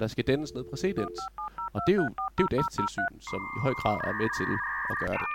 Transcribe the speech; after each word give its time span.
Der 0.00 0.06
skal 0.06 0.24
dannes 0.26 0.54
noget 0.54 0.66
præcedens. 0.70 1.20
Og 1.74 1.80
det 1.86 1.92
er, 1.92 1.96
jo, 1.96 2.08
det 2.34 2.42
er 2.42 2.46
jo 2.46 2.48
datatilsynet, 2.56 3.20
som 3.30 3.40
i 3.56 3.60
høj 3.60 3.74
grad 3.74 3.98
er 4.04 4.12
med 4.20 4.28
til 4.38 4.50
at 4.90 4.96
gøre 5.02 5.18
det. 5.22 5.28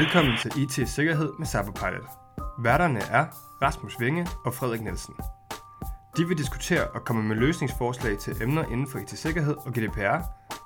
Velkommen 0.00 0.34
til 0.42 0.50
IT 0.62 0.88
Sikkerhed 0.88 1.32
med 1.38 1.46
Cyberpilot. 1.46 2.10
Værterne 2.58 3.00
er 3.00 3.24
Rasmus 3.62 4.00
Vinge 4.00 4.26
og 4.44 4.54
Frederik 4.54 4.82
Nielsen. 4.82 5.14
De 6.16 6.28
vil 6.28 6.38
diskutere 6.38 6.88
og 6.90 7.04
komme 7.04 7.22
med 7.22 7.36
løsningsforslag 7.36 8.18
til 8.18 8.42
emner 8.42 8.64
inden 8.64 8.86
for 8.86 8.98
IT-sikkerhed 8.98 9.56
og 9.66 9.72
GDPR, 9.72 10.18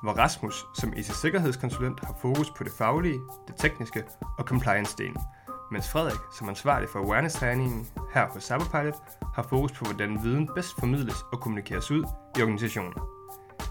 hvor 0.02 0.12
Rasmus 0.12 0.64
som 0.74 0.92
IT-sikkerhedskonsulent 0.96 2.04
har 2.04 2.14
fokus 2.22 2.50
på 2.50 2.64
det 2.64 2.72
faglige, 2.78 3.20
det 3.48 3.56
tekniske 3.56 4.04
og 4.38 4.44
compliance-delen, 4.50 5.22
mens 5.70 5.88
Frederik 5.88 6.20
som 6.38 6.48
ansvarlig 6.48 6.88
for 6.88 6.98
awareness-træningen 6.98 7.86
her 8.14 8.26
på 8.32 8.40
Cyberpilot 8.40 8.94
har 9.34 9.42
fokus 9.42 9.72
på, 9.72 9.84
hvordan 9.84 10.22
viden 10.22 10.48
bedst 10.54 10.74
formidles 10.78 11.16
og 11.32 11.40
kommunikeres 11.40 11.90
ud 11.90 12.04
i 12.38 12.42
organisationen. 12.42 12.94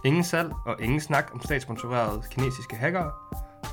Ingen 0.05 0.23
salg 0.23 0.51
og 0.65 0.82
ingen 0.82 1.01
snak 1.01 1.29
om 1.34 1.42
statssponsorerede 1.42 2.23
kinesiske 2.32 2.75
hackere. 2.75 3.11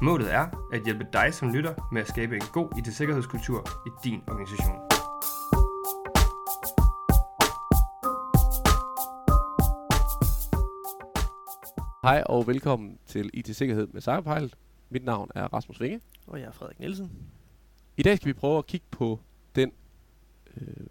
Målet 0.03 0.35
er 0.35 0.47
at 0.73 0.83
hjælpe 0.85 1.07
dig 1.13 1.35
som 1.35 1.53
lytter 1.53 1.89
med 1.93 2.03
at 2.03 2.09
skabe 2.09 2.35
en 2.35 2.43
god 2.53 2.69
IT-sikkerhedskultur 2.79 3.67
i 3.87 3.91
din 4.05 4.23
organisation. 4.29 4.77
Hej 12.03 12.23
og 12.27 12.47
velkommen 12.47 12.99
til 13.07 13.31
IT 13.35 13.57
Sikkerhed 13.57 13.87
med 13.87 14.01
Cyberpilot. 14.01 14.55
Mit 14.91 15.05
navn 15.05 15.31
er 15.35 15.55
Rasmus 15.55 15.81
Vinge. 15.81 16.01
Og 16.27 16.41
jeg 16.41 16.47
er 16.47 16.53
Frederik 16.53 16.81
Nielsen. 16.81 17.11
I 17.97 18.03
dag 18.03 18.17
skal 18.17 18.29
vi 18.29 18.33
prøve 18.33 18.59
at 18.59 18.67
kigge 18.67 18.87
på 18.91 19.21
den 19.55 19.73
øh, 20.57 20.87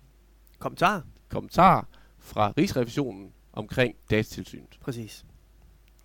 Kommentar? 0.60 1.04
kommentar 1.32 1.88
fra 2.20 2.54
Rigsrevisionen 2.58 3.34
omkring 3.54 3.96
datatilsynet. 4.10 4.78
Præcis. 4.82 5.26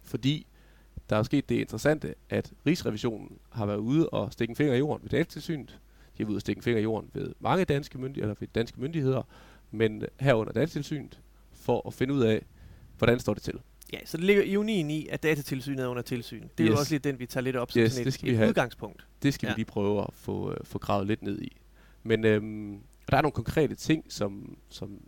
Fordi 0.02 0.46
der 1.10 1.16
er 1.16 1.23
sket 1.23 1.48
det 1.48 1.54
interessante, 1.54 2.15
at 2.30 2.52
Rigsrevisionen 2.66 3.38
har 3.51 3.66
været 3.66 3.79
ude 3.79 4.09
og 4.09 4.32
stikke 4.32 4.52
en 4.52 4.56
finger 4.56 4.74
i 4.74 4.79
jorden 4.79 5.02
ved 5.02 5.10
datatilsynet. 5.10 5.68
De 5.68 6.23
har 6.23 6.24
været 6.24 6.29
ude 6.29 6.37
og 6.37 6.40
stikke 6.40 6.59
en 6.59 6.62
finger 6.62 6.80
i 6.80 6.82
jorden 6.82 7.10
ved 7.15 7.34
mange 7.40 7.65
danske 7.65 7.99
myndigheder, 7.99 8.24
eller 8.24 8.40
ved 8.40 8.49
danske 8.49 8.80
myndigheder, 8.80 9.23
men 9.71 10.02
herunder 10.21 10.52
datatilsynet, 10.52 11.21
for 11.52 11.87
at 11.87 11.95
finde 11.95 12.15
ud 12.15 12.23
af, 12.23 12.43
hvordan 12.99 13.21
står 13.21 13.34
det 13.34 13.43
til. 13.43 13.60
Ja, 13.92 13.98
så 14.04 14.16
det 14.16 14.24
ligger 14.26 14.42
ironien 14.42 14.90
i, 14.90 15.06
at 15.10 15.23
datatilsynet 15.23 15.80
er 15.80 15.87
under 15.87 16.02
tilsyn. 16.02 16.42
Det 16.42 16.48
er 16.48 16.51
yes. 16.60 16.60
Yes. 16.60 16.70
jo 16.70 16.79
også 16.80 16.95
lidt 16.95 17.04
den, 17.04 17.18
vi 17.18 17.26
tager 17.26 17.42
lidt 17.45 17.56
op 17.56 17.73
som 17.73 17.82
Yes, 17.82 17.93
sådan 17.93 18.04
det 18.04 18.09
et, 18.09 18.15
skal 18.15 18.26
vi 18.26 18.30
et 18.32 18.37
have. 18.38 18.48
udgangspunkt. 18.48 19.06
Det 19.23 19.34
skal 19.34 19.46
ja. 19.46 19.52
Vi 19.54 19.59
lige 19.59 19.66
prøve 19.66 20.01
at 20.01 20.06
få, 20.12 20.51
øh, 20.51 20.56
få 20.65 20.78
gravet 20.78 21.06
lidt 21.06 21.23
ned 21.23 21.43
i. 21.43 21.56
Men 22.02 22.24
øhm, 22.24 22.78
der 23.10 23.16
er 23.16 23.23
nogle 23.23 23.32
konkrete 23.32 23.74
ting, 23.74 24.04
som, 24.09 24.59
som 24.68 25.01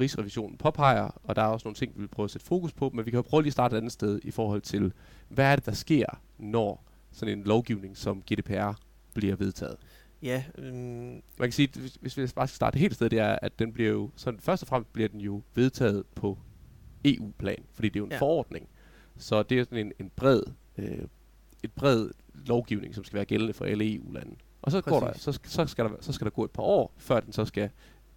Rigsrevisionen 0.00 0.56
påpeger, 0.56 1.10
og 1.24 1.36
der 1.36 1.42
er 1.42 1.46
også 1.46 1.64
nogle 1.68 1.74
ting, 1.76 1.92
vi 1.94 2.00
vil 2.00 2.08
prøve 2.08 2.24
at 2.24 2.30
sætte 2.30 2.46
fokus 2.46 2.72
på, 2.72 2.90
men 2.94 3.06
vi 3.06 3.10
kan 3.10 3.18
jo 3.18 3.22
prøve 3.22 3.42
lige 3.42 3.48
at 3.48 3.52
starte 3.52 3.74
et 3.74 3.78
andet 3.78 3.92
sted 3.92 4.20
i 4.24 4.30
forhold 4.30 4.60
til, 4.60 4.92
hvad 5.28 5.44
er 5.52 5.56
det, 5.56 5.66
der 5.66 5.72
sker, 5.72 6.06
når 6.38 6.84
sådan 7.12 7.38
en 7.38 7.44
lovgivning 7.44 7.96
som 7.96 8.22
GDPR 8.32 8.72
bliver 9.14 9.36
vedtaget. 9.36 9.76
Ja, 10.22 10.44
øhm, 10.58 10.74
Man 10.74 11.22
kan 11.40 11.52
sige, 11.52 11.68
hvis, 11.80 11.98
hvis 12.00 12.16
vi 12.16 12.26
bare 12.34 12.46
skal 12.48 12.56
starte 12.56 12.78
helt 12.78 12.94
sted, 12.94 13.10
det 13.10 13.18
er, 13.18 13.38
at 13.42 13.58
den 13.58 13.72
bliver 13.72 13.90
jo, 13.90 14.10
sådan 14.16 14.40
først 14.40 14.62
og 14.62 14.68
fremmest 14.68 14.92
bliver 14.92 15.08
den 15.08 15.20
jo 15.20 15.42
vedtaget 15.54 16.04
på 16.14 16.38
EU-plan, 17.04 17.64
fordi 17.72 17.88
det 17.88 17.96
er 17.96 18.00
jo 18.00 18.06
en 18.06 18.12
ja. 18.12 18.18
Forordning. 18.18 18.68
Så 19.16 19.42
det 19.42 19.58
er 19.58 19.64
sådan 19.64 19.86
en, 19.86 19.92
en 19.98 20.10
bred, 20.16 20.42
øh, 20.78 20.98
et 21.62 21.72
bred 21.72 22.10
lovgivning, 22.34 22.94
som 22.94 23.04
skal 23.04 23.16
være 23.16 23.24
gældende 23.24 23.52
for 23.52 23.64
alle 23.64 23.94
EU-lande. 23.94 24.36
Og 24.62 24.72
så, 24.72 24.80
går 24.80 25.00
der, 25.00 25.12
så, 25.12 25.38
så, 25.44 25.66
skal 25.66 25.84
der, 25.84 25.90
så 26.00 26.12
skal 26.12 26.24
der 26.24 26.30
gå 26.30 26.44
et 26.44 26.50
par 26.50 26.62
år, 26.62 26.94
før 26.96 27.20
den 27.20 27.32
så 27.32 27.44
skal 27.44 27.70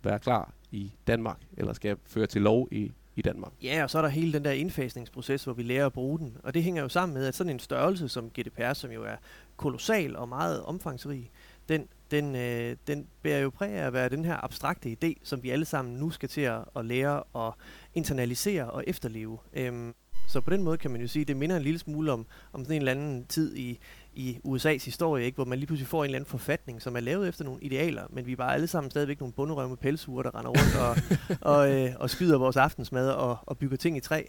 være 0.03 0.19
klar 0.19 0.53
i 0.71 0.91
Danmark, 1.07 1.39
eller 1.57 1.73
skal 1.73 1.97
føre 2.03 2.27
til 2.27 2.41
lov 2.41 2.67
i, 2.71 2.91
i 3.15 3.21
Danmark. 3.21 3.51
ja, 3.63 3.83
og 3.83 3.89
så 3.89 3.97
er 3.97 4.01
der 4.01 4.09
hele 4.09 4.33
den 4.33 4.45
der 4.45 4.51
indfasningsproces, 4.51 5.43
hvor 5.43 5.53
vi 5.53 5.63
lærer 5.63 5.85
at 5.85 5.93
bruge 5.93 6.19
den. 6.19 6.37
Og 6.43 6.53
det 6.53 6.63
hænger 6.63 6.81
jo 6.81 6.89
sammen 6.89 7.13
med, 7.13 7.27
at 7.27 7.35
sådan 7.35 7.53
en 7.53 7.59
størrelse 7.59 8.09
som 8.09 8.29
GDPR, 8.29 8.73
som 8.73 8.91
jo 8.91 9.03
er 9.03 9.15
kolossal 9.57 10.15
og 10.15 10.29
meget 10.29 10.63
omfangsrig, 10.63 11.31
den, 11.69 11.87
den, 12.11 12.35
øh, 12.35 12.75
den 12.87 13.07
bærer 13.21 13.39
jo 13.39 13.49
præg 13.49 13.71
af 13.71 13.87
at 13.87 13.93
være 13.93 14.09
den 14.09 14.25
her 14.25 14.43
abstrakte 14.43 14.97
idé, 15.03 15.13
som 15.23 15.43
vi 15.43 15.49
alle 15.49 15.65
sammen 15.65 15.95
nu 15.95 16.09
skal 16.09 16.29
til 16.29 16.41
at, 16.41 16.59
at 16.75 16.85
lære 16.85 17.23
at 17.35 17.53
internalisere 17.93 18.71
og 18.71 18.83
efterleve. 18.87 19.37
Øhm, 19.53 19.93
så 20.31 20.41
på 20.41 20.49
den 20.49 20.63
måde 20.63 20.77
kan 20.77 20.91
man 20.91 21.01
jo 21.01 21.07
sige, 21.07 21.21
at 21.21 21.27
det 21.27 21.37
minder 21.37 21.55
en 21.55 21.61
lille 21.61 21.79
smule 21.79 22.11
om, 22.11 22.25
om 22.53 22.63
sådan 22.63 22.75
en 22.75 22.81
eller 22.81 22.91
anden 22.91 23.25
tid 23.25 23.55
i, 23.55 23.79
i 24.13 24.39
USA's 24.47 24.85
historie, 24.85 25.25
ikke? 25.25 25.35
hvor 25.35 25.45
man 25.45 25.57
lige 25.57 25.67
pludselig 25.67 25.87
får 25.87 26.03
en 26.03 26.05
eller 26.05 26.17
anden 26.17 26.29
forfatning, 26.29 26.81
som 26.81 26.95
er 26.95 26.99
lavet 26.99 27.27
efter 27.27 27.45
nogle 27.45 27.61
idealer, 27.61 28.03
men 28.09 28.25
vi 28.25 28.31
er 28.31 28.35
bare 28.35 28.53
alle 28.53 28.67
sammen 28.67 28.91
stadigvæk 28.91 29.19
nogle 29.19 29.33
bunderøv 29.33 29.69
med 29.69 29.77
pelsure, 29.77 30.23
der 30.23 30.35
render 30.35 30.51
rundt 30.51 30.75
og, 30.75 30.97
og, 31.55 31.71
øh, 31.71 31.91
og 31.99 32.09
skyder 32.09 32.37
vores 32.37 32.57
aftensmad 32.57 33.09
og, 33.09 33.37
og 33.41 33.57
bygger 33.57 33.77
ting 33.77 33.97
i 33.97 33.99
træ. 33.99 34.23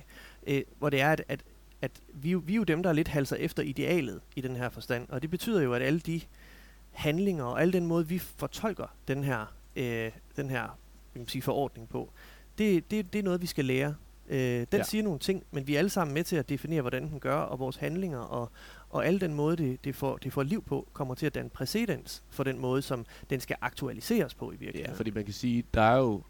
Øh, 0.47 0.63
hvor 0.79 0.91
det 0.91 1.01
er, 1.01 1.11
at, 1.11 1.25
at, 1.29 1.41
at 1.83 1.91
vi, 2.15 2.33
er 2.33 2.39
vi 2.39 2.53
er 2.53 2.57
jo 2.57 2.63
dem, 2.63 2.83
der 2.83 2.93
lidt 2.93 3.09
halser 3.09 3.37
efter 3.37 3.63
idealet 3.63 4.21
i 4.37 4.41
den 4.41 4.57
her 4.57 4.69
forstand, 4.69 5.09
og 5.09 5.23
det 5.23 5.31
betyder 5.31 5.63
jo, 5.63 5.73
at 5.73 5.83
alle 5.83 6.01
de 6.01 6.21
handlinger 6.91 7.45
og 7.45 7.61
alle 7.61 7.73
den 7.73 7.87
måde, 7.87 8.09
vi 8.09 8.19
fortolker 8.19 8.87
den 9.09 9.25
her, 9.25 9.55
øh, 9.77 10.11
den 10.37 10.51
her 10.51 10.79
kan 11.13 11.21
man 11.21 11.29
sige, 11.29 11.43
forordning 11.43 11.89
på, 11.89 12.11
det, 12.59 12.91
det, 12.91 13.13
det 13.13 13.19
er 13.19 13.23
noget, 13.23 13.43
vi 13.43 13.47
skal 13.47 13.65
lære. 13.65 13.95
Øh, 14.33 14.39
den 14.39 14.67
Ja. 14.73 14.77
ja. 14.79 14.83
siger 14.83 15.03
nogle 15.05 15.19
ting, 15.19 15.45
men 15.51 15.67
vi 15.67 15.75
er 15.75 15.79
alle 15.79 15.91
sammen 15.91 16.15
med 16.15 16.25
til 16.25 16.37
at 16.37 16.49
definere, 16.49 16.81
hvordan 16.81 17.09
den 17.11 17.21
gør, 17.21 17.37
og 17.37 17.59
vores 17.59 17.77
handlinger 17.77 18.19
og, 18.19 18.51
og 18.89 19.07
al 19.07 19.21
den 19.21 19.35
måde, 19.35 19.57
det, 19.57 19.85
det, 19.85 19.95
får, 19.95 20.17
det 20.17 20.33
får 20.33 20.43
liv 20.43 20.63
på, 20.65 20.89
kommer 20.93 21.15
til 21.15 21.27
at 21.27 21.35
danne 21.35 21.51
præcedens 21.51 22.23
for 22.31 22.45
den 22.45 22.59
måde, 22.59 22.83
som 22.83 23.07
den 23.31 23.41
skal 23.41 23.57
aktualiseres 23.61 24.35
på 24.35 24.51
i 24.51 24.55
Ja, 24.55 24.59
virkeligheden. 24.59 24.97
fordi 24.97 25.11
man 25.11 25.25
kan 25.25 25.35
sige, 25.35 25.65
der 25.75 25.83
er 25.83 25.97
jo 25.99 26.23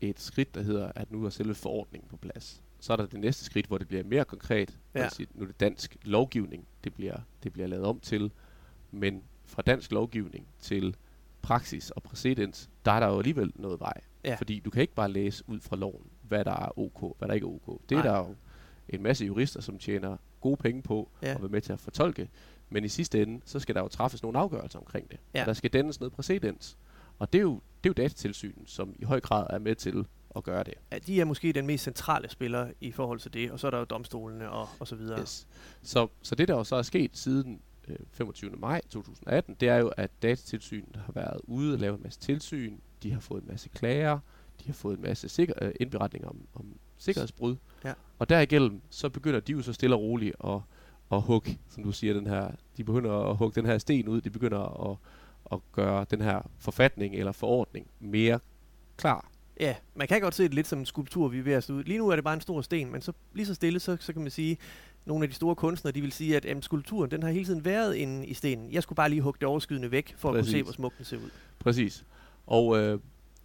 et 0.00 0.20
skridt, 0.20 0.54
der 0.54 0.62
hedder, 0.62 0.92
at 0.94 1.10
nu 1.12 1.24
er 1.24 1.30
selve 1.30 1.54
forordningen 1.54 2.08
på 2.08 2.16
plads. 2.16 2.62
Så 2.80 2.92
er 2.92 2.96
der 2.96 3.06
det 3.06 3.20
næste 3.20 3.44
skridt, 3.44 3.66
hvor 3.66 3.78
det 3.78 3.88
bliver 3.88 4.04
mere 4.04 4.24
konkret. 4.24 4.78
Ja. 4.94 5.02
Ja. 5.02 5.24
Nu 5.34 5.42
er 5.42 5.46
det 5.46 5.60
dansk 5.60 5.96
lovgivning, 6.02 6.66
det 6.84 6.94
bliver, 6.94 7.16
det 7.42 7.52
bliver 7.52 7.66
lavet 7.68 7.84
om 7.84 8.00
til. 8.00 8.30
Men 8.90 9.22
fra 9.44 9.62
dansk 9.62 9.92
lovgivning 9.92 10.46
til 10.60 10.96
praksis 11.42 11.90
og 11.90 12.02
præcedens, 12.02 12.70
der 12.84 12.92
er 12.92 13.00
der 13.00 13.06
jo 13.06 13.18
alligevel 13.18 13.52
noget 13.54 13.80
vej. 13.80 14.00
Ja. 14.24 14.34
Fordi 14.34 14.60
du 14.60 14.70
kan 14.70 14.82
ikke 14.82 14.94
bare 14.94 15.08
læse 15.10 15.44
ud 15.46 15.60
fra 15.60 15.76
loven, 15.76 16.06
hvad 16.30 16.44
der 16.44 16.50
er 16.66 16.78
ok, 16.78 17.18
hvad 17.18 17.28
der 17.28 17.34
ikke 17.34 17.44
er 17.46 17.50
ok. 17.68 17.80
Det 17.88 17.98
er 17.98 18.02
Nej. 18.02 18.12
der 18.12 18.18
jo 18.18 18.34
en 18.88 19.02
masse 19.02 19.24
jurister, 19.24 19.60
som 19.60 19.78
tjener 19.78 20.16
gode 20.40 20.56
penge 20.56 20.82
på 20.82 21.08
Ja. 21.22 21.34
og 21.34 21.40
være 21.42 21.48
med 21.50 21.60
til 21.60 21.72
at 21.72 21.80
fortolke. 21.80 22.28
Men 22.70 22.84
i 22.84 22.88
sidste 22.88 23.22
ende, 23.22 23.40
så 23.44 23.58
skal 23.60 23.74
der 23.74 23.80
jo 23.80 23.88
træffes 23.88 24.22
nogle 24.22 24.38
afgørelser 24.38 24.78
omkring 24.78 25.10
det. 25.10 25.18
Ja. 25.34 25.40
Og 25.40 25.46
der 25.46 25.52
skal 25.52 25.70
dannes 25.70 26.00
noget 26.00 26.12
præcedens. 26.12 26.78
Og 27.18 27.32
det 27.32 27.38
er 27.38 27.42
jo, 27.42 27.52
det 27.84 27.90
er 27.90 27.94
jo 27.98 28.02
datatilsynet, 28.02 28.70
som 28.70 28.94
i 28.98 29.04
høj 29.04 29.20
grad 29.20 29.46
er 29.50 29.58
med 29.58 29.74
til 29.74 30.06
at 30.36 30.44
gøre 30.44 30.64
det. 30.64 30.74
Ja, 30.92 30.98
de 30.98 31.20
er 31.20 31.24
måske 31.24 31.52
den 31.52 31.66
mest 31.66 31.84
centrale 31.84 32.28
spiller 32.30 32.70
i 32.80 32.92
forhold 32.92 33.18
til 33.20 33.34
det, 33.34 33.50
og 33.50 33.60
så 33.60 33.66
er 33.66 33.70
der 33.70 33.78
jo 33.78 33.84
domstolene 33.84 34.50
og, 34.50 34.68
og 34.80 34.88
så 34.88 34.96
videre. 34.96 35.20
Yes. 35.20 35.46
Så, 35.82 36.08
så 36.22 36.34
det, 36.34 36.48
der 36.48 36.54
jo 36.56 36.64
så 36.64 36.76
er 36.76 36.82
sket 36.82 37.10
siden 37.16 37.60
øh, 37.88 37.96
25. 38.12 38.50
maj 38.50 38.80
2018, 38.90 39.54
det 39.60 39.68
er 39.68 39.76
jo, 39.76 39.88
at 39.88 40.10
datatilsynet 40.22 40.96
har 41.06 41.12
været 41.12 41.40
ude 41.44 41.74
og 41.74 41.78
lave 41.78 41.94
en 41.96 42.02
masse 42.02 42.20
tilsyn. 42.20 42.78
De 43.02 43.12
har 43.12 43.20
fået 43.20 43.42
en 43.42 43.48
masse 43.48 43.68
klager. 43.68 44.18
De 44.60 44.66
har 44.66 44.72
fået 44.72 44.96
en 44.96 45.02
masse 45.02 45.28
sikker, 45.28 45.54
øh, 45.62 45.72
indberetninger 45.80 46.28
om, 46.28 46.36
om 46.54 46.64
sikkerhedsbrud. 46.98 47.56
Ja. 47.84 47.92
Og 48.18 48.28
derigennem, 48.28 48.80
så 48.90 49.08
begynder 49.08 49.40
de 49.40 49.52
jo 49.52 49.62
så 49.62 49.72
stille 49.72 49.96
og 49.96 50.02
roligt 50.02 50.36
at, 50.44 50.58
at 51.12 51.22
hugge, 51.22 51.58
som 51.68 51.82
du 51.82 51.92
siger, 51.92 52.14
den 52.14 52.26
her, 52.26 52.50
de 52.76 52.84
begynder 52.84 53.12
at 53.30 53.36
hugge 53.36 53.60
den 53.60 53.70
her 53.70 53.78
sten 53.78 54.08
ud. 54.08 54.20
De 54.20 54.30
begynder 54.30 54.90
at, 54.90 54.96
at 55.52 55.58
gøre 55.72 56.06
den 56.10 56.20
her 56.20 56.42
forfatning 56.58 57.14
eller 57.14 57.32
forordning 57.32 57.86
mere 58.00 58.40
klar. 58.96 59.30
Ja, 59.60 59.76
man 59.94 60.08
kan 60.08 60.20
godt 60.20 60.34
se 60.34 60.42
det 60.42 60.54
lidt 60.54 60.66
som 60.66 60.78
en 60.78 60.86
skulptur, 60.86 61.28
vi 61.28 61.38
er 61.38 61.42
ved 61.42 61.52
at 61.52 61.64
stå 61.64 61.74
ud. 61.74 61.84
Lige 61.84 61.98
nu 61.98 62.08
er 62.08 62.14
det 62.14 62.24
bare 62.24 62.34
en 62.34 62.40
stor 62.40 62.62
sten, 62.62 62.92
men 62.92 63.02
så 63.02 63.12
lige 63.32 63.46
så 63.46 63.54
stille, 63.54 63.80
så, 63.80 63.96
så 64.00 64.12
kan 64.12 64.22
man 64.22 64.30
sige, 64.30 64.58
nogle 65.04 65.22
af 65.22 65.28
de 65.28 65.34
store 65.34 65.54
kunstnere, 65.54 65.92
de 65.92 66.00
vil 66.00 66.12
sige, 66.12 66.36
at 66.36 66.44
jamen, 66.44 66.62
skulpturen, 66.62 67.10
den 67.10 67.22
har 67.22 67.30
hele 67.30 67.44
tiden 67.44 67.64
været 67.64 67.94
inde 67.94 68.26
i 68.26 68.34
stenen. 68.34 68.72
Jeg 68.72 68.82
skulle 68.82 68.96
bare 68.96 69.08
lige 69.08 69.22
hugge 69.22 69.38
det 69.40 69.48
overskydende 69.48 69.90
væk, 69.90 70.14
for 70.16 70.28
at 70.28 70.34
kunne 70.34 70.44
se, 70.44 70.50
Præcis. 70.50 70.62
hvor 70.62 70.72
smukt 70.72 70.98
den 70.98 71.04
ser 71.04 71.16
ud. 71.16 71.30
Præcis. 71.58 72.04
Og 72.46 72.78
øh, 72.78 72.98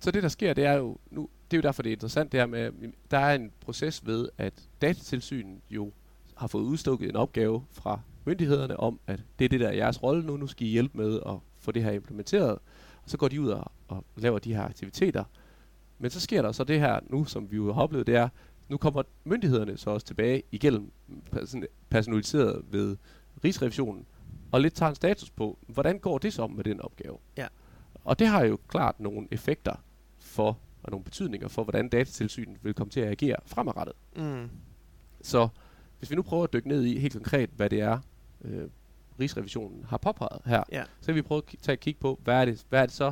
så 0.05 0.11
det, 0.11 0.23
der 0.23 0.29
sker, 0.29 0.53
det 0.53 0.65
er 0.65 0.73
jo, 0.73 0.97
nu, 1.11 1.29
det 1.51 1.57
er 1.57 1.61
jo 1.61 1.61
derfor, 1.61 1.83
det 1.83 1.89
er 1.89 1.93
interessant, 1.93 2.31
det 2.31 2.39
her 2.39 2.47
med, 2.47 2.59
at 2.59 2.73
der 3.11 3.17
er 3.17 3.35
en 3.35 3.51
proces 3.61 4.05
ved, 4.05 4.29
at 4.37 4.53
datatilsynet 4.81 5.59
jo 5.69 5.91
har 6.35 6.47
fået 6.47 6.63
udstukket 6.63 7.09
en 7.09 7.15
opgave 7.15 7.63
fra 7.71 7.99
myndighederne 8.25 8.77
om, 8.77 8.99
at 9.07 9.19
det 9.39 9.45
er 9.45 9.49
det, 9.49 9.59
der 9.59 9.67
er 9.67 9.73
jeres 9.73 10.03
rolle 10.03 10.25
nu, 10.25 10.37
nu 10.37 10.47
skal 10.47 10.67
I 10.67 10.69
hjælpe 10.69 10.97
med 10.97 11.19
at 11.25 11.35
få 11.59 11.71
det 11.71 11.83
her 11.83 11.91
implementeret. 11.91 12.51
Og 13.03 13.09
så 13.09 13.17
går 13.17 13.27
de 13.27 13.41
ud 13.41 13.47
og, 13.47 13.71
og 13.87 14.05
laver 14.15 14.39
de 14.39 14.53
her 14.53 14.63
aktiviteter. 14.63 15.23
Men 15.99 16.11
så 16.11 16.19
sker 16.19 16.41
der 16.41 16.51
så 16.51 16.63
det 16.63 16.79
her 16.79 16.99
nu, 17.09 17.25
som 17.25 17.51
vi 17.51 17.55
jo 17.55 17.73
har 17.73 17.81
oplevet, 17.81 18.07
det 18.07 18.15
er, 18.15 18.29
nu 18.69 18.77
kommer 18.77 19.03
myndighederne 19.23 19.77
så 19.77 19.89
også 19.89 20.05
tilbage 20.05 20.43
igennem 20.51 20.91
person- 21.31 21.63
personaliseret 21.89 22.65
ved 22.71 22.97
Rigsrevisionen, 23.43 24.05
og 24.51 24.61
lidt 24.61 24.73
tager 24.73 24.89
en 24.89 24.95
status 24.95 25.29
på, 25.29 25.57
hvordan 25.67 25.99
går 25.99 26.17
det 26.17 26.33
så 26.33 26.47
med 26.47 26.63
den 26.63 26.81
opgave? 26.81 27.17
Ja. 27.37 27.47
Og 28.03 28.19
det 28.19 28.27
har 28.27 28.43
jo 28.43 28.57
klart 28.67 28.99
nogle 28.99 29.27
effekter 29.31 29.75
for, 30.35 30.59
og 30.83 30.91
nogle 30.91 31.03
betydninger 31.03 31.47
for, 31.47 31.63
hvordan 31.63 31.89
datatilsynet 31.89 32.57
vil 32.63 32.73
komme 32.73 32.91
til 32.91 32.99
at 32.99 33.09
agere 33.11 33.35
fremadrettet. 33.45 33.95
Mm. 34.15 34.49
Så 35.21 35.47
hvis 35.99 36.09
vi 36.09 36.15
nu 36.15 36.21
prøver 36.21 36.43
at 36.43 36.53
dykke 36.53 36.67
ned 36.67 36.83
i 36.83 36.99
helt 36.99 37.13
konkret, 37.13 37.49
hvad 37.55 37.69
det 37.69 37.81
er, 37.81 37.99
øh, 38.41 38.67
Rigsrevisionen 39.19 39.83
har 39.83 39.97
påpeget 39.97 40.41
her, 40.45 40.63
Ja. 40.71 40.83
så 41.01 41.05
kan 41.05 41.15
vi 41.15 41.21
prøve 41.21 41.41
at 41.53 41.55
tage 41.61 41.73
et 41.73 41.79
kig 41.79 41.97
på, 41.97 42.19
hvad 42.23 42.35
er, 42.41 42.45
det, 42.45 42.65
hvad 42.69 42.81
er 42.81 42.85
det 42.85 42.95
så, 42.95 43.11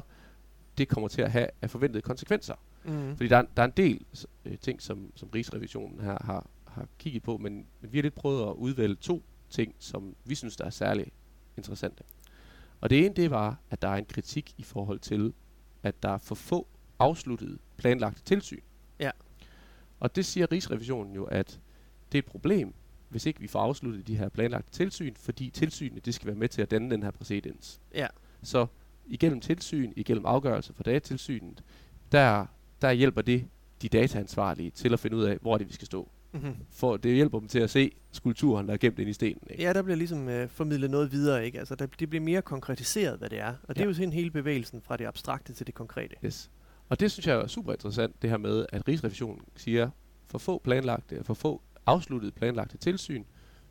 det 0.77 0.87
kommer 0.87 1.07
til 1.07 1.21
at 1.21 1.31
have 1.31 1.47
af 1.61 1.69
forventede 1.69 2.01
konsekvenser. 2.01 2.55
Mm. 2.85 3.15
Fordi 3.17 3.29
der, 3.29 3.37
er- 3.37 3.45
der 3.57 3.61
er 3.63 3.67
en 3.67 3.73
del 3.77 4.05
øh, 4.45 4.57
ting, 4.57 4.81
som, 4.81 5.11
som 5.15 5.29
Rigsrevisionen 5.29 5.99
her 5.99 6.17
har, 6.25 6.47
har 6.67 6.87
kigget 6.99 7.23
på, 7.23 7.37
men, 7.37 7.65
men 7.81 7.91
vi 7.93 7.97
har 7.97 8.01
lidt 8.01 8.13
prøvet 8.15 8.41
at 8.49 8.53
udvælge 8.53 8.95
to 8.95 9.23
ting, 9.49 9.75
som 9.79 10.15
vi 10.25 10.35
synes, 10.35 10.55
der 10.55 10.65
er 10.65 10.69
særlig 10.69 11.11
interessante. 11.57 12.03
Og 12.81 12.89
det 12.89 13.05
ene, 13.05 13.15
det 13.15 13.31
var, 13.31 13.57
at 13.69 13.81
der 13.81 13.87
er 13.87 13.95
en 13.95 14.05
kritik 14.05 14.53
i 14.57 14.63
forhold 14.63 14.99
til, 14.99 15.33
at 15.83 16.03
der 16.03 16.09
er 16.09 16.17
for 16.17 16.35
få 16.35 16.67
afsluttede 16.99 17.57
planlagte 17.77 18.21
tilsyn. 18.23 18.59
Ja. 18.99 19.11
Og 19.99 20.15
det 20.15 20.25
siger 20.25 20.51
Rigsrevisionen 20.51 21.15
jo, 21.15 21.23
at 21.23 21.59
det 22.11 22.17
er 22.17 22.19
et 22.19 22.25
problem, 22.25 22.73
hvis 23.09 23.25
ikke 23.25 23.39
vi 23.39 23.47
får 23.47 23.59
afsluttet 23.59 24.07
de 24.07 24.17
her 24.17 24.29
planlagte 24.29 24.71
tilsyn, 24.71 25.13
fordi 25.15 25.49
tilsynene, 25.49 26.01
det 26.05 26.13
skal 26.13 26.27
være 26.27 26.35
med 26.35 26.49
til 26.49 26.61
at 26.61 26.71
danne 26.71 26.91
den 26.91 27.03
her 27.03 27.11
præcedens. 27.11 27.81
Ja. 27.95 28.07
Så 28.43 28.65
igennem 29.05 29.41
tilsyn, 29.41 29.93
igennem 29.95 30.25
afgørelse 30.25 30.73
fra 30.73 30.83
datatilsynet, 30.83 31.63
der, 32.11 32.45
der 32.81 32.91
hjælper 32.91 33.21
det 33.21 33.45
de 33.81 33.89
dataansvarlige 33.89 34.69
til 34.71 34.93
at 34.93 34.99
finde 34.99 35.17
ud 35.17 35.23
af, 35.23 35.37
hvor 35.41 35.57
det 35.57 35.67
vi 35.67 35.73
skal 35.73 35.85
stå. 35.85 36.09
Mm-hmm. 36.31 36.55
For 36.71 36.97
det 36.97 37.15
hjælper 37.15 37.39
dem 37.39 37.47
til 37.47 37.59
at 37.59 37.69
se 37.69 37.91
skulpturen, 38.11 38.67
der 38.67 38.73
er 38.73 38.77
gemt 38.77 38.99
ind 38.99 39.09
i 39.09 39.13
stenen. 39.13 39.39
Ikke? 39.49 39.63
Ja, 39.63 39.73
der 39.73 39.81
bliver 39.81 39.95
ligesom 39.97 40.29
øh, 40.29 40.49
formidlet 40.49 40.89
noget 40.89 41.11
videre, 41.11 41.45
ikke? 41.45 41.59
Altså, 41.59 41.75
der, 41.75 41.85
det 41.85 42.09
bliver 42.09 42.23
mere 42.23 42.41
konkretiseret, 42.41 43.17
hvad 43.19 43.29
det 43.29 43.39
er. 43.39 43.53
Og 43.63 43.75
det 43.75 43.81
er 43.81 43.85
Ja. 43.85 43.87
jo 43.87 43.93
sådan 43.93 44.13
hele 44.13 44.31
bevægelsen 44.31 44.81
fra 44.81 44.97
det 44.97 45.05
abstrakte 45.05 45.53
til 45.53 45.67
det 45.67 45.75
konkrete. 45.75 46.15
Yes. 46.25 46.51
Og 46.89 46.99
det 46.99 47.11
synes 47.11 47.27
jeg 47.27 47.35
er 47.35 47.47
super 47.47 47.71
interessant, 47.73 48.21
det 48.21 48.29
her 48.29 48.37
med, 48.37 48.65
at 48.73 48.87
Rigsrevisionen 48.87 49.41
siger, 49.55 49.89
for 50.27 50.37
få 50.37 50.61
planlagte, 50.63 51.23
for 51.23 51.33
få 51.33 51.61
afsluttede 51.85 52.31
planlagte 52.31 52.77
tilsyn, 52.77 53.23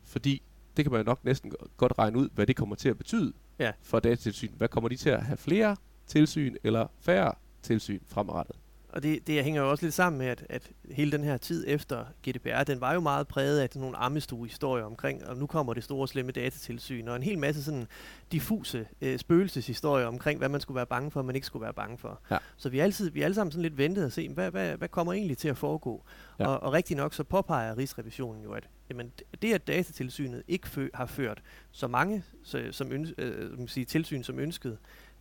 fordi 0.03 0.41
det 0.77 0.85
kan 0.85 0.91
man 0.91 1.01
jo 1.01 1.05
nok 1.05 1.23
næsten 1.25 1.49
go- 1.51 1.65
godt 1.77 1.93
regne 1.99 2.17
ud, 2.19 2.29
hvad 2.33 2.47
det 2.47 2.55
kommer 2.55 2.75
til 2.75 2.89
at 2.89 2.97
betyde 2.97 3.33
Ja. 3.59 3.71
for 3.81 3.99
datatilsyn. 3.99 4.51
Hvad 4.57 4.67
kommer 4.67 4.89
de 4.89 4.95
til 4.95 5.09
at 5.09 5.23
have 5.23 5.37
flere 5.37 5.75
tilsyn 6.07 6.55
eller 6.63 6.87
færre 6.99 7.31
tilsyn 7.61 7.99
fremadrettet? 8.07 8.55
Og 8.93 9.03
det, 9.03 9.27
det 9.27 9.43
hænger 9.43 9.61
jo 9.61 9.69
også 9.69 9.85
lidt 9.85 9.93
sammen 9.93 10.17
med, 10.17 10.27
at, 10.27 10.45
at 10.49 10.71
hele 10.91 11.11
den 11.11 11.23
her 11.23 11.37
tid 11.37 11.65
efter 11.67 12.05
GDPR, 12.29 12.63
den 12.63 12.81
var 12.81 12.93
jo 12.93 12.99
meget 12.99 13.27
præget 13.27 13.59
af 13.59 13.69
nogle 13.75 13.97
ammestue-historier 13.97 14.83
omkring, 14.83 15.27
og 15.27 15.37
nu 15.37 15.47
kommer 15.47 15.73
det 15.73 15.83
store 15.83 16.07
slemme 16.07 16.31
datatilsyn, 16.31 17.07
og 17.07 17.15
en 17.15 17.23
hel 17.23 17.39
masse 17.39 17.63
sådan 17.63 17.87
diffuse 18.31 18.87
øh, 19.01 19.19
spøgelseshistorier 19.19 20.05
omkring, 20.05 20.37
hvad 20.39 20.49
man 20.49 20.61
skulle 20.61 20.75
være 20.75 20.85
bange 20.85 21.11
for, 21.11 21.19
og 21.19 21.25
man 21.25 21.35
ikke 21.35 21.47
skulle 21.47 21.63
være 21.63 21.73
bange 21.73 21.97
for. 21.97 22.21
Ja. 22.31 22.37
Så 22.57 22.69
vi 22.69 22.79
altid, 22.79 23.09
vi 23.09 23.21
alle 23.21 23.35
sammen 23.35 23.51
sådan 23.51 23.61
lidt 23.61 23.77
ventet 23.77 24.05
at 24.05 24.13
se, 24.13 24.29
hvad, 24.29 24.51
hvad, 24.51 24.77
hvad 24.77 24.87
kommer 24.87 25.13
egentlig 25.13 25.37
til 25.37 25.47
at 25.47 25.57
foregå? 25.57 26.03
Ja. 26.39 26.47
Og, 26.47 26.63
og 26.63 26.73
rigtig 26.73 26.97
nok 26.97 27.13
så 27.13 27.23
påpeger 27.23 27.77
Rigsrevisionen 27.77 28.43
jo, 28.43 28.51
at 28.51 28.69
jamen, 28.89 29.11
det, 29.41 29.53
at 29.53 29.67
datatilsynet 29.67 30.43
ikke 30.47 30.69
fø, 30.69 30.87
har 30.93 31.05
ført 31.05 31.41
så 31.71 31.87
mange 31.87 32.23
så, 32.43 32.67
som 32.71 32.91
øns, 32.91 33.13
øh, 33.17 33.57
som 33.57 33.67
sige, 33.67 33.85
tilsyn 33.85 34.23
som 34.23 34.39
ønsket, 34.39 34.77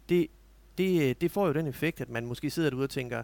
det, 0.09 0.27
det, 0.79 1.21
det 1.21 1.31
får 1.31 1.47
jo 1.47 1.53
den 1.53 1.67
effekt, 1.67 2.01
at 2.01 2.09
man 2.09 2.27
måske 2.27 2.51
sidder 2.51 2.71
derude 2.71 2.85
og 2.85 2.91
tænker, 2.91 3.23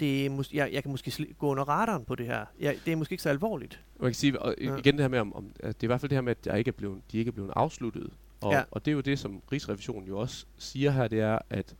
det 0.00 0.26
er 0.26 0.30
mås- 0.30 0.54
jeg, 0.54 0.72
jeg 0.72 0.82
kan 0.82 0.90
måske 0.90 1.08
sli- 1.10 1.34
gå 1.38 1.46
under 1.48 1.64
radaren 1.68 2.04
på 2.04 2.14
det 2.14 2.26
her. 2.26 2.44
Jeg, 2.60 2.76
det 2.84 2.92
er 2.92 2.96
måske 2.96 3.12
ikke 3.12 3.22
så 3.22 3.28
alvorligt. 3.28 3.84
Man 4.00 4.10
kan 4.10 4.14
sige, 4.14 4.42
og 4.42 4.54
Ja. 4.60 4.76
igen 4.76 4.94
det 4.94 5.00
her 5.02 5.08
med, 5.08 5.18
om, 5.18 5.34
om, 5.36 5.50
at 5.60 5.74
det 5.76 5.82
er 5.82 5.86
i 5.86 5.86
hvert 5.86 6.00
fald 6.00 6.10
det 6.10 6.16
her 6.16 6.20
med, 6.22 6.30
at 6.30 6.44
der 6.44 6.54
ikke 6.54 6.68
er 6.68 6.72
blevet, 6.72 7.00
de 7.12 7.18
ikke 7.18 7.28
er 7.28 7.32
blevet 7.32 7.52
afsluttet. 7.56 8.10
Og, 8.40 8.52
Ja. 8.52 8.58
ja. 8.58 8.64
og 8.70 8.84
det 8.84 8.90
er 8.90 8.94
jo 8.94 9.00
det, 9.00 9.18
som 9.18 9.42
Rigsrevisionen 9.52 10.08
jo 10.08 10.18
også 10.18 10.46
siger 10.58 10.90
her, 10.90 11.08
det 11.08 11.20
er, 11.20 11.38
at 11.50 11.74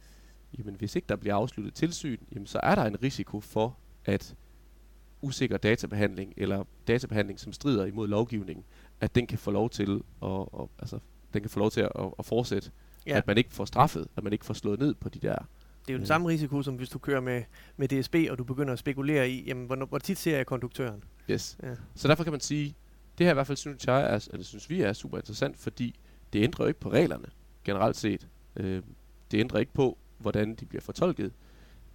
jamen, 0.58 0.74
hvis 0.74 0.96
ikke 0.96 1.06
der 1.08 1.16
bliver 1.16 1.34
afsluttet 1.34 1.74
tilsyn, 1.74 2.18
jamen, 2.34 2.46
så 2.46 2.60
er 2.62 2.74
der 2.74 2.84
en 2.84 3.02
risiko 3.02 3.40
for, 3.40 3.76
at 4.04 4.34
usikker 5.22 5.56
databehandling, 5.56 6.32
eller 6.36 6.64
databehandling, 6.88 7.40
som 7.40 7.52
strider 7.52 7.84
imod 7.84 8.08
lovgivningen, 8.08 8.64
at 9.00 9.14
den 9.14 9.26
kan 9.26 9.38
få 9.38 9.50
lov 9.50 9.70
til 9.70 9.96
at, 9.96 10.02
og, 10.20 10.70
altså, 10.78 10.98
den 11.34 11.40
kan 11.42 11.50
få 11.50 11.58
lov 11.58 11.70
til 11.70 11.80
at, 11.80 11.92
at, 11.98 12.04
at 12.18 12.24
fortsætte. 12.26 12.70
Ja. 13.06 13.16
At 13.16 13.26
man 13.26 13.38
ikke 13.38 13.52
får 13.54 13.64
straffet, 13.64 14.06
at 14.16 14.22
man 14.24 14.32
ikke 14.32 14.44
får 14.44 14.54
slået 14.54 14.78
ned 14.78 14.94
på 14.94 15.08
de 15.08 15.18
der. 15.18 15.36
Det 15.88 15.92
er 15.92 15.94
jo 15.94 15.98
den 15.98 16.02
Mm. 16.02 16.06
samme 16.06 16.28
risiko, 16.28 16.62
som 16.62 16.74
hvis 16.74 16.88
du 16.88 16.98
kører 16.98 17.20
med, 17.20 17.42
med 17.76 17.88
DSB, 17.88 18.14
og 18.30 18.38
du 18.38 18.44
begynder 18.44 18.72
at 18.72 18.78
spekulere 18.78 19.30
i, 19.30 19.44
jamen, 19.46 19.66
hvor, 19.66 19.76
hvor 19.86 19.98
tit 19.98 20.18
ser 20.18 20.36
jeg 20.36 20.46
konduktøren? 20.46 21.04
Yes. 21.30 21.58
Ja. 21.62 21.74
Så 21.94 22.08
derfor 22.08 22.24
kan 22.24 22.32
man 22.32 22.40
sige, 22.40 22.74
det 23.18 23.26
her 23.26 23.30
i 23.32 23.34
hvert 23.34 23.46
fald 23.46 23.56
synes 23.58 23.86
jeg, 23.86 24.00
er, 24.14 24.28
eller 24.32 24.44
synes 24.44 24.70
vi 24.70 24.80
er 24.82 24.92
super 24.92 25.18
interessant, 25.18 25.58
fordi 25.58 25.98
det 26.32 26.42
ændrer 26.42 26.64
jo 26.64 26.68
ikke 26.68 26.80
på 26.80 26.90
reglerne, 26.90 27.26
generelt 27.64 27.96
set. 27.96 28.28
Øh, 28.56 28.82
det 29.30 29.38
ændrer 29.40 29.58
ikke 29.60 29.72
på, 29.72 29.98
hvordan 30.18 30.54
de 30.54 30.66
bliver 30.66 30.82
fortolket. 30.82 31.32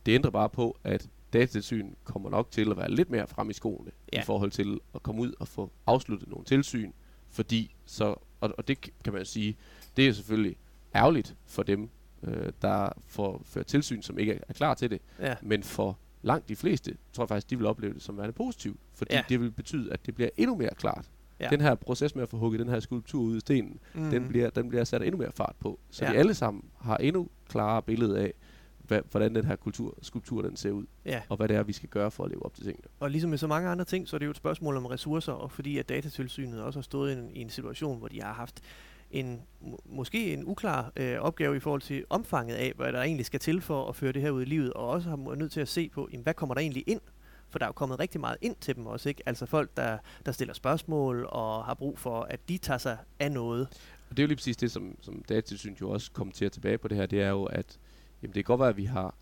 Det 0.06 0.12
ændrer 0.12 0.32
bare 0.32 0.50
på, 0.50 0.78
at 0.84 1.10
datatilsyn 1.34 1.94
kommer 2.04 2.30
nok 2.30 2.52
til 2.52 2.72
at 2.72 2.78
være 2.78 2.92
lidt 2.92 3.10
mere 3.10 3.28
frem 3.28 3.50
i 3.50 3.54
skoene, 3.54 3.92
Ja. 4.14 4.22
i 4.22 4.24
forhold 4.26 4.52
til 4.52 4.80
at 4.96 5.04
komme 5.04 5.22
ud 5.22 5.34
og 5.40 5.48
få 5.48 5.72
afsluttet 5.88 6.30
nogle 6.30 6.46
tilsyn, 6.46 6.92
fordi 7.30 7.76
så, 7.86 8.06
og, 8.42 8.54
og 8.58 8.68
det 8.68 8.90
kan 9.04 9.14
man 9.14 9.26
sige, 9.26 9.58
det 9.98 10.08
er 10.08 10.12
selvfølgelig 10.14 10.56
ærgerligt 10.96 11.36
for 11.46 11.64
dem, 11.64 11.90
øh, 12.24 12.52
der 12.62 12.90
får 13.08 13.42
ført 13.46 13.66
tilsyn, 13.66 14.02
som 14.02 14.20
ikke 14.20 14.40
er, 14.48 14.54
klar 14.54 14.74
til 14.74 14.90
det, 14.92 15.02
Ja. 15.20 15.36
men 15.42 15.64
for 15.64 15.98
langt 16.22 16.50
de 16.50 16.56
fleste, 16.56 16.98
tror 17.14 17.24
jeg 17.24 17.30
faktisk, 17.30 17.50
de 17.50 17.58
vil 17.58 17.66
opleve 17.68 17.94
det 17.94 18.02
som 18.02 18.18
værende 18.18 18.34
positivt, 18.34 18.80
fordi 18.94 19.14
Ja. 19.16 19.24
det 19.30 19.42
vil 19.42 19.52
betyde, 19.52 19.94
at 19.94 20.06
det 20.06 20.16
bliver 20.16 20.30
endnu 20.38 20.56
mere 20.56 20.70
klart. 20.76 21.10
Ja. 21.40 21.50
Den 21.50 21.62
her 21.62 21.76
proces 21.76 22.16
med 22.16 22.24
at 22.24 22.30
få 22.30 22.38
hugget 22.38 22.60
den 22.60 22.70
her 22.70 22.80
skulptur 22.80 23.22
ud 23.22 23.38
i 23.38 23.40
stenen, 23.40 23.80
Mm. 23.94 24.10
den, 24.10 24.28
bliver, 24.28 24.50
den 24.50 24.70
bliver 24.70 24.84
sat 24.84 25.02
endnu 25.02 25.18
mere 25.18 25.32
fart 25.32 25.56
på, 25.60 25.80
så 25.90 26.06
ja. 26.06 26.12
vi 26.12 26.18
alle 26.18 26.34
sammen 26.34 26.64
har 26.82 26.98
endnu 26.98 27.28
klarere 27.50 27.82
billede 27.82 28.20
af, 28.20 28.34
hvad, 28.80 29.02
hvordan 29.12 29.36
den 29.36 29.46
her 29.46 29.56
kultur, 29.56 29.98
skulptur 30.02 30.42
den 30.42 30.56
ser 30.58 30.72
ud, 30.72 30.86
Ja, 31.06 31.22
og 31.30 31.38
hvad 31.38 31.48
det 31.48 31.56
er, 31.56 31.64
vi 31.64 31.74
skal 31.74 31.90
gøre 31.90 32.12
for 32.12 32.24
at 32.24 32.30
leve 32.30 32.46
op 32.46 32.54
til 32.56 32.64
tingene. 32.64 32.88
og 33.00 33.12
ligesom 33.12 33.30
med 33.30 33.38
så 33.38 33.48
mange 33.48 33.70
andre 33.70 33.86
ting, 33.86 34.08
så 34.08 34.16
er 34.16 34.18
det 34.18 34.26
jo 34.26 34.32
et 34.32 34.38
spørgsmål 34.38 34.78
om 34.78 34.86
ressourcer, 34.86 35.34
og 35.34 35.52
fordi 35.52 35.78
at 35.78 35.90
datatilsynet 35.90 36.62
også 36.64 36.80
har 36.80 36.84
stået 36.84 37.16
i 37.16 37.20
en, 37.20 37.30
i 37.34 37.42
en 37.42 37.50
situation, 37.50 37.98
hvor 38.00 38.08
de 38.08 38.22
har 38.22 38.34
haft 38.34 38.62
en 39.12 39.42
måske 39.86 40.34
en 40.34 40.48
uklar 40.48 40.92
øh, 40.96 41.20
opgave 41.20 41.58
i 41.58 41.60
forhold 41.60 41.82
til 41.82 42.06
omfanget 42.10 42.56
af, 42.56 42.74
hvad 42.76 42.94
der 42.94 43.02
egentlig 43.02 43.26
skal 43.26 43.40
til 43.40 43.62
for 43.62 43.90
at 43.90 43.96
føre 43.96 44.12
det 44.12 44.22
her 44.22 44.30
ud 44.30 44.42
i 44.42 44.46
livet, 44.46 44.74
og 44.74 44.88
også 44.88 45.10
har 45.10 45.36
nødt 45.36 45.52
til 45.52 45.62
at 45.62 45.68
se 45.68 45.90
på, 45.90 46.10
jamen, 46.12 46.24
hvad 46.24 46.34
kommer 46.34 46.56
der 46.56 46.62
egentlig 46.62 46.84
ind? 46.88 47.02
For 47.50 47.60
der 47.60 47.66
er 47.66 47.70
jo 47.70 47.74
kommet 47.74 48.00
rigtig 48.00 48.22
meget 48.22 48.38
ind 48.42 48.56
til 48.62 48.76
dem 48.76 48.86
også, 48.86 49.10
ikke? 49.10 49.24
Altså 49.26 49.46
folk, 49.46 49.78
der, 49.78 49.98
der 50.26 50.32
stiller 50.32 50.54
spørgsmål 50.54 51.26
og 51.30 51.66
har 51.66 51.74
brug 51.74 52.00
for, 52.00 52.22
at 52.22 52.50
de 52.50 52.58
tager 52.58 52.78
sig 52.78 52.98
af 53.20 53.32
noget. 53.32 53.68
Og 54.10 54.18
det 54.18 54.20
er 54.20 54.24
jo 54.24 54.28
lige 54.28 54.38
præcis 54.38 54.58
det, 54.58 54.72
som, 54.72 54.98
som 55.02 55.24
datatilsynet 55.30 55.82
jo 55.82 55.90
også 55.90 56.12
kommenterer 56.12 56.50
tilbage 56.50 56.78
på 56.78 56.88
det 56.88 56.98
her, 56.98 57.06
det 57.06 57.22
er 57.22 57.30
jo, 57.30 57.44
at 57.44 57.80
jamen, 58.22 58.34
det 58.34 58.46
kan 58.46 58.52
godt 58.54 58.60
være, 58.60 58.70
at 58.70 58.78
vi 58.78 58.86
har, 58.86 59.16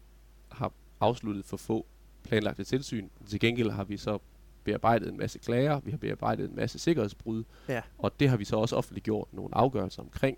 har 0.52 0.72
afsluttet 1.00 1.46
for 1.46 1.58
få 1.58 1.86
planlagte 2.24 2.64
tilsyn. 2.64 3.10
Til 3.28 3.40
gengæld 3.40 3.70
har 3.70 3.84
vi 3.84 3.98
så 3.98 4.20
bearbejdet 4.64 5.10
en 5.10 5.18
masse 5.18 5.40
klager, 5.40 5.80
vi 5.80 5.92
har 5.92 5.98
bearbejdet 5.98 6.50
en 6.50 6.56
masse 6.56 6.80
sikkerhedsbrud, 6.80 7.44
Ja. 7.68 7.82
og 7.98 8.20
det 8.20 8.30
har 8.30 8.38
vi 8.38 8.46
så 8.46 8.56
også 8.56 8.76
offentliggjort 8.76 9.28
nogle 9.34 9.56
afgørelser 9.56 10.02
omkring. 10.02 10.38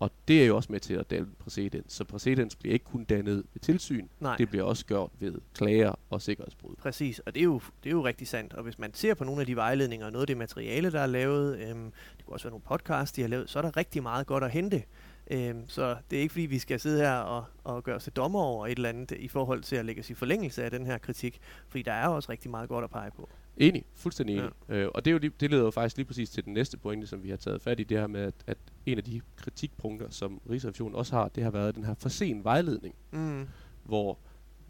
Og 0.00 0.10
det 0.28 0.42
er 0.42 0.46
jo 0.46 0.56
også 0.56 0.72
med 0.72 0.80
til 0.80 0.94
at 0.94 1.10
danne 1.10 1.28
præcedens. 1.38 1.92
Så 1.92 2.04
præcedens 2.04 2.56
bliver 2.56 2.72
ikke 2.72 2.84
kun 2.84 3.04
dannet 3.04 3.36
ved 3.36 3.60
tilsyn, 3.60 4.08
Nej. 4.20 4.36
det 4.36 4.48
bliver 4.48 4.64
også 4.64 4.86
gjort 4.86 5.10
ved 5.20 5.34
klager 5.54 5.92
og 6.10 6.22
sikkerhedsbrud. 6.22 6.74
Præcis, 6.76 7.18
og 7.18 7.34
det 7.34 7.40
er, 7.40 7.44
jo, 7.44 7.60
det 7.84 7.88
er 7.90 7.94
jo 7.94 8.04
rigtig 8.04 8.28
sandt. 8.28 8.52
Og 8.52 8.62
hvis 8.62 8.78
man 8.78 8.94
ser 8.94 9.14
på 9.14 9.24
nogle 9.24 9.40
af 9.40 9.46
de 9.46 9.56
vejledninger 9.56 10.06
og 10.06 10.12
noget 10.12 10.22
af 10.22 10.26
det 10.26 10.36
materiale, 10.36 10.92
der 10.92 11.00
er 11.00 11.06
lavet, 11.06 11.58
øhm, 11.58 11.92
det 12.16 12.26
kunne 12.26 12.34
også 12.34 12.44
være 12.44 12.50
nogle 12.50 12.62
podcasts, 12.68 13.12
de 13.12 13.20
har 13.20 13.28
lavet, 13.28 13.50
så 13.50 13.58
er 13.58 13.62
der 13.62 13.76
rigtig 13.76 14.02
meget 14.02 14.26
godt 14.26 14.44
at 14.44 14.50
hente. 14.50 14.82
Øhm, 15.30 15.68
så 15.68 15.96
det 16.10 16.16
er 16.16 16.20
ikke 16.22 16.32
fordi, 16.32 16.46
vi 16.46 16.58
skal 16.58 16.80
sidde 16.80 17.00
her 17.00 17.14
og, 17.16 17.44
og 17.64 17.84
gøre 17.84 17.96
os 17.96 18.02
til 18.04 18.12
dommer 18.12 18.40
over 18.40 18.66
et 18.66 18.72
eller 18.76 18.88
andet 18.88 19.10
i 19.10 19.28
forhold 19.28 19.62
til 19.62 19.76
at 19.76 19.84
lægge 19.84 20.00
os 20.00 20.10
i 20.10 20.14
forlængelse 20.14 20.64
af 20.64 20.70
den 20.70 20.86
her 20.86 20.98
kritik, 20.98 21.40
fordi 21.68 21.82
der 21.82 21.92
er 21.92 22.08
også 22.08 22.32
rigtig 22.32 22.50
meget 22.50 22.68
godt 22.68 22.84
at 22.84 22.90
pege 22.90 23.10
på. 23.10 23.28
Enig, 23.56 23.84
fuldstændig 23.94 24.36
enig. 24.36 24.50
Ja. 24.68 24.74
Øh, 24.74 24.88
og 24.94 25.04
det, 25.04 25.10
er 25.10 25.12
jo 25.12 25.18
lige, 25.18 25.32
det 25.40 25.50
leder 25.50 25.62
jo 25.64 25.70
faktisk 25.70 25.96
lige 25.96 26.06
præcis 26.06 26.30
til 26.30 26.44
den 26.44 26.52
næste 26.54 26.76
pointe, 26.78 27.06
som 27.06 27.22
vi 27.22 27.30
har 27.30 27.36
taget 27.36 27.62
fat 27.62 27.80
i, 27.80 27.84
det 27.84 27.98
her 27.98 28.06
med, 28.06 28.20
at, 28.20 28.34
at 28.46 28.58
en 28.86 28.98
af 28.98 29.04
de 29.04 29.20
kritikpunkter, 29.36 30.10
som 30.10 30.40
Rigsrevisionen 30.50 30.94
også 30.94 31.16
har, 31.16 31.28
det 31.28 31.42
har 31.42 31.50
været 31.50 31.74
den 31.74 31.84
her 31.84 31.94
for 31.94 32.08
sen 32.08 32.44
vejledning, 32.44 32.94
Mm. 33.10 33.48
hvor 33.84 34.18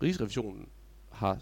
Rigsrevisionen 0.02 0.68
har 1.10 1.38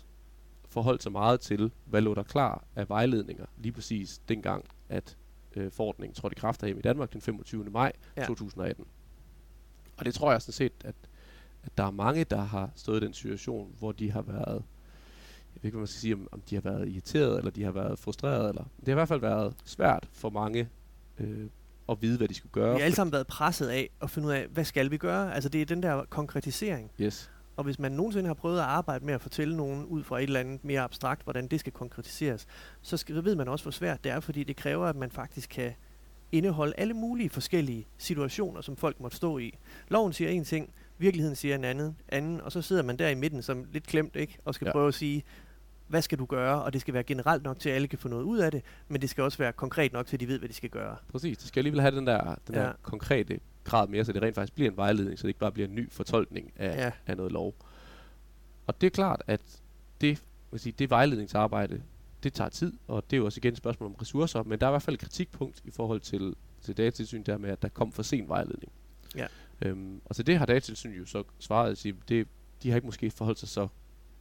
forholdt 0.69 1.03
sig 1.03 1.13
meget 1.13 1.41
til, 1.41 1.71
hvad 1.85 2.01
lå 2.01 2.15
der 2.15 2.23
klar 2.23 2.65
af 2.77 2.89
vejledninger, 2.89 3.47
lige 3.59 3.73
præcis 3.73 4.19
dengang, 4.29 4.65
at 4.89 5.17
øh, 5.57 5.71
forordningen 5.73 6.15
trådte 6.15 6.35
i 6.35 6.41
kraft 6.41 6.61
herhjemme 6.61 6.79
i 6.79 6.83
Danmark 6.83 7.13
den 7.13 7.21
25. 7.21 7.65
maj 7.65 7.93
Ja. 8.17 8.21
ja. 8.23 8.27
2018. 8.27 8.85
Og 9.97 10.05
det 10.05 10.15
tror 10.15 10.31
jeg 10.33 10.43
sådan 10.43 10.53
set, 10.53 10.73
at, 10.85 10.95
at 11.63 11.79
der 11.79 11.85
er 11.85 11.91
mange, 11.91 12.25
der 12.25 12.41
har 12.41 12.71
stået 12.75 13.03
i 13.03 13.07
den 13.07 13.15
situation, 13.15 13.75
hvor 13.79 13.93
de 13.93 14.11
har 14.11 14.23
været, 14.23 14.63
jeg 15.55 15.63
ved 15.63 15.69
ikke, 15.69 15.75
hvad 15.75 15.81
man 15.81 15.87
skal 15.87 16.01
sige, 16.01 16.15
om, 16.15 16.29
om 16.33 16.41
de 16.51 16.55
har 16.55 16.63
været 16.63 16.89
irriteret, 16.89 17.39
eller 17.39 17.51
de 17.51 17.65
har 17.65 17.73
været 17.73 17.99
frustreret, 17.99 18.49
eller 18.49 18.63
det 18.63 18.87
har 18.87 18.93
i 18.93 18.95
hvert 18.95 19.09
fald 19.09 19.21
været 19.21 19.55
svært 19.65 20.09
for 20.13 20.31
mange 20.31 20.69
øh, 21.19 21.49
at 21.89 22.03
vide, 22.03 22.19
hvad 22.19 22.29
de 22.29 22.35
skulle 22.35 22.53
gøre. 22.53 22.73
Vi 22.73 22.79
har 22.79 22.85
alle 22.85 22.97
sammen 22.97 23.13
været 23.13 23.27
presset 23.27 23.69
af 23.69 23.91
at 24.03 24.11
finde 24.11 24.29
ud 24.29 24.33
af, 24.33 24.47
hvad 24.47 24.65
skal 24.65 24.91
vi 24.91 24.97
gøre? 24.97 25.35
Altså 25.35 25.49
det 25.49 25.63
er 25.63 25.67
den 25.67 25.83
der 25.83 26.05
konkretisering. 26.11 26.91
Yes. 27.01 27.31
Og 27.57 27.65
hvis 27.65 27.79
man 27.79 27.93
nogensinde 27.93 28.27
har 28.27 28.35
prøvet 28.35 28.59
at 28.59 28.65
arbejde 28.65 29.05
med 29.05 29.15
at 29.15 29.21
fortælle 29.21 29.57
nogen 29.57 29.85
ud 29.85 30.05
fra 30.05 30.19
et 30.19 30.23
eller 30.23 30.41
andet 30.41 30.65
mere 30.65 30.81
abstrakt, 30.81 31.23
hvordan 31.23 31.49
det 31.49 31.61
skal 31.61 31.73
konkretiseres, 31.73 32.47
så, 32.83 32.97
skal, 32.97 33.15
så 33.15 33.21
ved 33.21 33.35
man 33.35 33.49
også, 33.49 33.65
hvor 33.65 33.73
svært 33.73 34.05
det 34.05 34.13
er, 34.13 34.21
fordi 34.21 34.45
det 34.45 34.57
kræver, 34.57 34.87
at 34.87 34.97
man 34.97 35.11
faktisk 35.11 35.51
kan 35.51 35.73
indeholde 36.33 36.73
alle 36.77 36.95
mulige 36.95 37.31
forskellige 37.31 37.87
situationer, 37.99 38.61
som 38.61 38.77
folk 38.77 39.01
måtte 39.01 39.17
stå 39.17 39.39
i. 39.39 39.59
Loven 39.89 40.13
siger 40.13 40.31
en 40.31 40.45
ting, 40.45 40.73
virkeligheden 41.01 41.37
siger 41.37 41.55
en 41.55 41.65
anden, 41.65 41.97
anden 42.09 42.41
og 42.41 42.53
så 42.53 42.63
sidder 42.63 42.83
man 42.83 42.97
der 42.99 43.09
i 43.09 43.15
midten 43.15 43.43
som 43.43 43.65
lidt 43.73 43.87
klemt, 43.87 44.17
ikke? 44.17 44.39
Og 44.45 44.55
skal 44.55 44.65
ja. 44.67 44.73
Prøve 44.73 44.89
at 44.89 44.95
sige, 44.95 45.23
hvad 45.89 46.03
skal 46.03 46.19
du 46.19 46.25
gøre? 46.25 46.63
Og 46.63 46.73
det 46.73 46.81
skal 46.81 46.95
være 46.95 47.03
generelt 47.03 47.43
nok 47.43 47.59
til, 47.61 47.69
at 47.69 47.75
alle 47.75 47.89
kan 47.89 47.99
få 47.99 48.09
noget 48.09 48.23
ud 48.23 48.39
af 48.39 48.51
det, 48.51 48.63
men 48.89 49.01
det 49.01 49.11
skal 49.11 49.25
også 49.25 49.39
være 49.39 49.53
konkret 49.53 49.93
nok 49.93 50.07
til, 50.07 50.17
at 50.17 50.21
de 50.21 50.29
ved, 50.29 50.39
hvad 50.39 50.49
de 50.49 50.55
skal 50.55 50.71
gøre. 50.71 50.97
Præcis. 51.13 51.39
Det 51.39 51.49
skal 51.49 51.61
alligevel 51.61 51.81
have 51.81 51.97
den 51.97 52.07
der, 52.07 52.35
den 52.47 52.55
Ja. 52.55 52.61
der 52.61 52.73
konkrete 52.83 53.41
grad 53.65 53.89
mere, 53.89 54.05
så 54.05 54.13
det 54.13 54.23
rent 54.23 54.35
faktisk 54.35 54.55
bliver 54.55 54.71
en 54.71 54.77
vejledning, 54.77 55.19
så 55.19 55.23
det 55.23 55.29
ikke 55.29 55.41
bare 55.41 55.53
bliver 55.53 55.69
en 55.69 55.75
ny 55.75 55.91
fortolkning 55.93 56.53
af, 56.57 56.77
Ja. 56.85 56.91
af 57.07 57.17
noget 57.17 57.33
lov. 57.33 57.55
Og 58.67 58.81
det 58.81 58.87
er 58.87 58.91
klart, 58.91 59.23
at 59.27 59.41
det, 60.01 60.23
vil 60.51 60.61
sige, 60.61 60.73
det 60.79 60.91
vejledningsarbejde, 60.91 61.83
det 62.23 62.33
tager 62.33 62.51
tid, 62.51 62.73
og 62.89 63.05
det 63.11 63.17
er 63.17 63.19
jo 63.19 63.25
også 63.25 63.39
igen 63.39 63.53
et 63.53 63.59
spørgsmål 63.59 63.89
om 63.89 63.95
ressourcer, 63.95 64.43
men 64.43 64.61
der 64.61 64.67
er 64.67 64.71
i 64.71 64.73
hvert 64.73 64.83
fald 64.83 64.95
et 64.95 65.01
kritikpunkt 65.01 65.61
i 65.65 65.71
forhold 65.71 66.01
til, 66.01 66.35
til 66.63 66.77
datatilsyn 66.77 67.23
der 67.23 67.39
med, 67.39 67.51
at 67.51 67.63
der 67.63 67.69
kom 67.69 67.93
for 67.93 68.03
sen 68.03 68.29
vejledning. 68.29 68.73
Ja. 69.17 69.27
Øhm, 69.63 70.01
og 70.05 70.15
så 70.15 70.23
det 70.23 70.39
har 70.39 70.47
datatilsyn 70.47 70.93
jo 70.93 71.07
så 71.07 71.25
svaret 71.39 71.71
at 71.71 71.79
sige, 71.79 71.95
det, 72.09 72.29
de 72.63 72.69
har 72.71 72.77
ikke 72.77 72.87
måske 72.87 73.11
forholdt 73.11 73.39
sig 73.39 73.49
så 73.49 73.69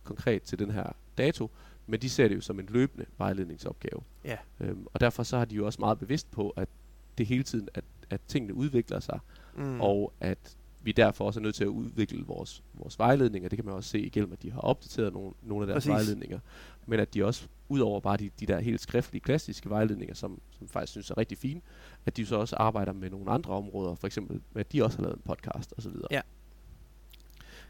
konkret 0.03 0.41
til 0.41 0.60
den 0.60 0.72
her 0.72 0.91
dato, 1.17 1.51
men 1.88 2.01
de 2.01 2.10
ser 2.10 2.27
det 2.27 2.36
jo 2.36 2.41
som 2.41 2.60
en 2.60 2.65
løbende 2.69 3.05
vejledningsopgave. 3.17 4.01
Ja. 4.25 4.38
Øhm, 4.60 4.88
og 4.93 5.00
derfor 5.00 5.24
så 5.24 5.38
har 5.38 5.46
de 5.46 5.55
jo 5.55 5.65
også 5.65 5.81
meget 5.81 6.00
bevidst 6.00 6.31
på, 6.31 6.50
at 6.50 6.69
det 7.17 7.25
hele 7.25 7.43
tiden, 7.43 7.69
at, 7.74 7.84
at 8.10 8.22
tingene 8.27 8.53
udvikler 8.53 9.00
sig, 9.00 9.19
Mm. 9.55 9.81
og 9.81 10.13
at 10.19 10.58
vi 10.81 10.91
derfor 10.91 11.25
også 11.25 11.39
er 11.39 11.41
nødt 11.41 11.55
til 11.55 11.63
at 11.63 11.67
udvikle 11.67 12.25
vores, 12.25 12.63
vores 12.74 13.00
vejledninger. 13.00 13.50
Det 13.50 13.57
kan 13.57 13.65
man 13.65 13.74
også 13.74 13.89
se 13.89 14.00
igennem, 14.00 14.33
at 14.33 14.41
de 14.43 14.51
har 14.51 14.59
opdateret 14.59 15.13
nogle, 15.13 15.33
nogle 15.41 15.63
af 15.63 15.67
deres 15.67 15.75
Præcis. 15.75 15.89
vejledninger. 15.89 16.39
Men 16.86 17.00
at 17.00 17.13
de 17.13 17.25
også, 17.25 17.48
udover 17.69 18.00
bare 18.00 18.17
de, 18.17 18.29
de 18.39 18.45
der 18.45 18.59
helt 18.59 18.81
skriftlige, 18.81 19.21
klassiske 19.21 19.69
vejledninger, 19.69 20.15
som, 20.15 20.41
som 20.51 20.67
faktisk 20.67 20.91
synes 20.91 21.12
er 21.12 21.17
rigtig 21.17 21.38
fine, 21.38 21.62
at 22.05 22.17
de 22.17 22.25
så 22.25 22.36
også 22.36 22.55
arbejder 22.55 22.93
med 22.93 23.09
nogle 23.09 23.31
andre 23.31 23.53
områder, 23.53 23.95
for 23.95 24.07
eksempel 24.07 24.41
med, 24.53 24.59
at 24.59 24.71
de 24.71 24.83
også 24.83 24.98
har 24.98 25.03
lavet 25.03 25.15
en 25.15 25.21
podcast 25.25 25.74
osv. 25.77 25.91
Ja. 26.12 26.21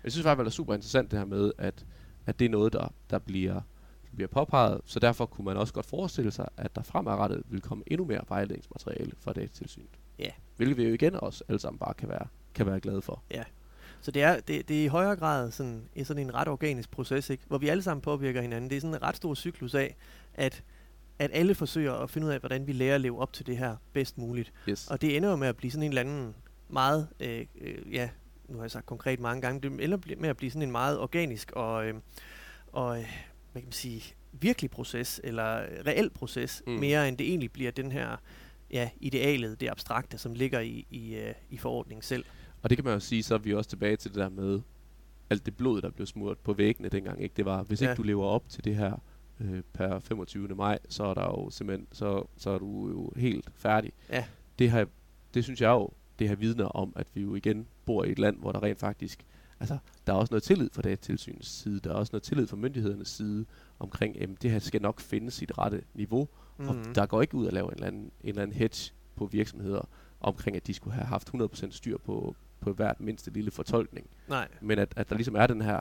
Jeg 0.04 0.12
synes 0.12 0.24
faktisk, 0.24 0.40
det 0.40 0.52
er 0.52 0.52
super 0.52 0.74
interessant 0.74 1.12
det 1.12 1.20
her 1.20 1.26
med, 1.26 1.52
at, 1.58 1.86
at 2.26 2.40
det 2.40 2.46
er 2.46 2.50
noget, 2.50 2.74
der, 2.74 2.94
der 3.10 3.20
bliver, 3.20 3.62
bliver 4.16 4.28
påpeget, 4.28 4.82
så 4.86 5.00
derfor 5.00 5.26
kunne 5.26 5.46
man 5.46 5.58
også 5.58 5.74
godt 5.74 5.86
forestille 5.86 6.32
sig, 6.32 6.50
at 6.58 6.76
der 6.76 6.82
fremadrettet 6.82 7.44
vil 7.50 7.62
komme 7.62 7.84
endnu 7.88 8.06
mere 8.06 8.22
vejledningsmateriale 8.30 9.12
fra 9.20 9.34
datatilsynet. 9.34 10.00
Ja. 10.20 10.32
Hvilket 10.56 10.78
vi 10.78 10.84
jo 10.84 10.94
igen 10.94 11.16
også 11.16 11.44
alle 11.48 11.60
sammen 11.60 11.80
bare 11.80 11.94
kan 11.94 12.10
være, 12.10 12.28
kan 12.54 12.66
være 12.66 12.80
glade 12.80 13.02
for. 13.02 13.24
Så 14.02 14.12
det 14.12 14.22
er, 14.24 14.40
det, 14.40 14.68
det 14.70 14.80
er 14.80 14.84
i 14.84 14.88
højere 14.88 15.16
grad 15.16 15.52
sådan, 15.52 15.82
en- 15.96 16.06
sådan 16.06 16.24
en 16.24 16.34
ret 16.34 16.48
organisk 16.48 16.92
proces, 16.92 17.30
ikke? 17.30 17.44
hvor 17.48 17.58
vi 17.58 17.68
alle 17.68 17.84
sammen 17.84 18.02
påvirker 18.02 18.42
hinanden. 18.42 18.70
Det 18.70 18.76
er 18.76 18.82
sådan 18.82 18.96
en 18.96 19.02
ret 19.02 19.16
stor 19.16 19.36
cyklus 19.36 19.76
af, 19.76 19.96
at, 20.34 20.64
at 21.20 21.30
alle 21.34 21.56
forsøger 21.56 21.94
at 21.94 22.10
finde 22.10 22.28
ud 22.28 22.32
af, 22.32 22.40
hvordan 22.40 22.68
vi 22.68 22.72
lærer 22.74 22.96
at 22.96 23.02
leve 23.02 23.20
op 23.20 23.34
til 23.34 23.48
det 23.48 23.58
her 23.58 23.76
bedst 23.94 24.18
muligt. 24.18 24.54
Yes. 24.70 24.88
Og 24.88 25.02
det 25.02 25.18
ender 25.18 25.30
jo 25.30 25.36
med 25.36 25.48
at 25.48 25.56
blive 25.58 25.72
sådan 25.72 25.84
en 25.84 25.90
eller 25.90 26.02
anden 26.02 26.36
meget, 26.70 27.08
øh, 27.20 27.46
øh, 27.62 27.94
ja, 27.94 28.10
nu 28.48 28.56
har 28.58 28.64
jeg 28.64 28.72
sagt 28.72 28.86
konkret 28.86 29.20
mange 29.20 29.42
gange, 29.42 29.62
det 29.62 29.84
ender 29.84 29.98
med 30.18 30.30
at 30.30 30.38
blive 30.38 30.52
sådan 30.52 30.62
en 30.62 30.72
meget 30.72 31.00
organisk 31.00 31.52
og, 31.52 31.86
øh, 31.88 31.94
og 32.72 33.00
øh, 33.00 33.06
hvad 33.52 33.62
kan 33.62 33.68
man 33.68 33.72
sige, 33.72 34.04
virkelig 34.32 34.72
proces, 34.72 35.22
eller 35.24 35.62
reel 35.86 36.10
proces, 36.10 36.64
Mm. 36.68 36.74
mm. 36.74 36.80
mere 36.80 37.08
end 37.08 37.18
det 37.18 37.28
egentlig 37.30 37.52
bliver 37.52 37.72
den 37.72 37.92
her, 37.92 38.16
ja, 38.72 38.90
idealet, 39.00 39.60
det 39.60 39.70
abstrakte, 39.70 40.18
som 40.18 40.34
ligger 40.34 40.60
i, 40.60 40.86
i, 40.90 41.16
øh, 41.16 41.34
i 41.50 41.58
forordningen 41.58 42.02
selv. 42.02 42.26
Og 42.62 42.70
det 42.70 42.78
kan 42.78 42.86
man 42.86 42.94
jo 42.94 43.00
sige, 43.00 43.24
så 43.24 43.34
er 43.34 43.38
vi 43.38 43.54
også 43.54 43.70
tilbage 43.70 43.96
til 43.96 44.12
det 44.12 44.20
der 44.20 44.30
med 44.30 44.62
alt 45.30 45.46
det 45.46 45.58
blod, 45.58 45.82
der 45.82 45.90
blev 45.90 46.08
smurt 46.08 46.38
på 46.38 46.54
væggene 46.54 46.90
dengang. 46.90 47.22
Ikke? 47.24 47.34
Det 47.38 47.46
var, 47.46 47.64
hvis 47.64 47.82
ikke 47.82 47.90
Ja. 47.90 47.96
du 47.96 48.04
lever 48.04 48.26
op 48.26 48.50
til 48.50 48.64
det 48.64 48.76
her 48.76 49.02
øh, 49.40 49.62
per 49.74 50.00
25. 50.00 50.48
maj, 50.48 50.80
så 50.90 51.04
er 51.04 51.14
der 51.14 51.22
jo 51.24 51.50
simpelthen, 51.50 51.88
så, 51.92 52.24
så 52.38 52.50
er 52.50 52.60
du 52.60 52.90
jo 52.90 53.12
helt 53.16 53.50
færdig. 53.56 53.92
Ja. 54.10 54.26
Det, 54.60 54.70
har, 54.72 54.88
det 55.34 55.44
synes 55.44 55.62
jeg 55.62 55.70
jo, 55.70 55.90
det 56.20 56.30
her 56.30 56.36
vidner 56.36 56.66
om, 56.66 56.94
at 56.96 57.08
vi 57.14 57.22
jo 57.22 57.36
igen 57.36 57.68
bor 57.86 58.04
i 58.04 58.12
et 58.12 58.20
land, 58.20 58.38
hvor 58.40 58.52
der 58.52 58.64
rent 58.64 58.80
faktisk, 58.80 59.26
altså 59.60 59.78
der 60.08 60.14
er 60.14 60.18
også 60.18 60.34
noget 60.34 60.44
tillid 60.44 60.70
fra 60.74 60.82
datatilsynets 60.82 61.50
side, 61.50 61.80
der 61.80 61.90
er 61.90 61.94
også 61.94 62.10
noget 62.14 62.24
tillid 62.24 62.48
fra 62.48 62.58
myndighedernes 62.58 63.08
side 63.08 63.46
omkring, 63.80 64.22
at 64.22 64.30
det 64.42 64.52
her 64.52 64.60
skal 64.60 64.82
nok 64.82 65.00
finde 65.00 65.32
sit 65.32 65.58
rette 65.58 65.82
niveau, 65.94 66.28
mm. 66.58 66.68
og 66.70 66.76
Mhm. 66.76 66.94
der 66.94 67.06
går 67.06 67.22
ikke 67.22 67.36
ud 67.36 67.48
at 67.48 67.54
lave 67.54 67.68
en 67.68 67.74
eller, 67.74 67.88
anden, 67.88 68.02
en 68.02 68.12
eller 68.30 68.42
anden 68.42 68.58
hedge 68.58 68.92
på 69.16 69.26
virksomheder 69.26 69.82
omkring, 70.22 70.56
at 70.56 70.68
de 70.68 70.74
skulle 70.74 70.94
have 70.94 71.06
haft 71.06 71.30
100% 71.36 71.72
styr 71.72 71.98
på, 71.98 72.36
på 72.60 72.74
hvert 72.74 73.00
mindste 73.02 73.32
lille 73.32 73.52
fortolkning. 73.52 74.10
Nej, 74.28 74.48
Men 74.62 74.80
at, 74.80 74.94
at 74.96 75.10
der 75.10 75.16
ligesom 75.16 75.36
er 75.36 75.48
den 75.48 75.62
her, 75.62 75.80